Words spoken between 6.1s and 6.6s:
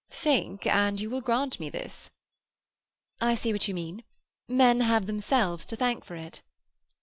it."